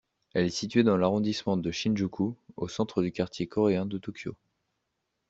[0.33, 4.33] Elle est située dans l'arrondissement de Shinjuku, au centre du quartier coréen de Tokyo.